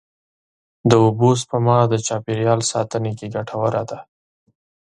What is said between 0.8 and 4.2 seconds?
د اوبو سپما د چاپېریال ساتنې کې ګټوره ده.